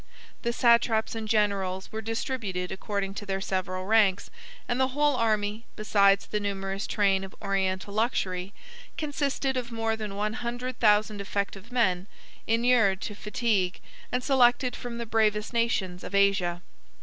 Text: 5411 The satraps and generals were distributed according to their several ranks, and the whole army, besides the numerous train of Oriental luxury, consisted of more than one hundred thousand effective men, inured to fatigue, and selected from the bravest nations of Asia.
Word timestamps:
5411 0.41 0.41
The 0.41 0.59
satraps 0.83 1.13
and 1.13 1.27
generals 1.27 1.91
were 1.91 2.01
distributed 2.01 2.71
according 2.71 3.13
to 3.13 3.23
their 3.27 3.39
several 3.39 3.85
ranks, 3.85 4.31
and 4.67 4.79
the 4.79 4.95
whole 4.97 5.15
army, 5.15 5.65
besides 5.75 6.25
the 6.25 6.39
numerous 6.39 6.87
train 6.87 7.23
of 7.23 7.35
Oriental 7.39 7.93
luxury, 7.93 8.51
consisted 8.97 9.55
of 9.57 9.71
more 9.71 9.95
than 9.95 10.15
one 10.15 10.33
hundred 10.33 10.79
thousand 10.79 11.21
effective 11.21 11.71
men, 11.71 12.07
inured 12.47 12.99
to 13.01 13.13
fatigue, 13.13 13.79
and 14.11 14.23
selected 14.23 14.75
from 14.75 14.97
the 14.97 15.05
bravest 15.05 15.53
nations 15.53 16.03
of 16.03 16.15
Asia. 16.15 16.63